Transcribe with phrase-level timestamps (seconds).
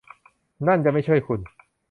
[0.67, 1.39] นั่นจะไม่ช่วยคุณ